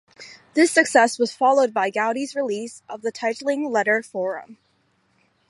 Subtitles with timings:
[0.55, 4.57] This success was followed by Goudy's release of the titling letter Forum.